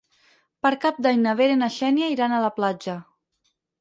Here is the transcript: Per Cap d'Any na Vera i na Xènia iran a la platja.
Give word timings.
Per 0.65 0.69
Cap 0.85 1.01
d'Any 1.07 1.21
na 1.25 1.35
Vera 1.41 1.57
i 1.57 1.59
na 1.59 1.69
Xènia 1.75 2.09
iran 2.15 2.35
a 2.39 2.41
la 2.47 2.53
platja. 2.59 2.97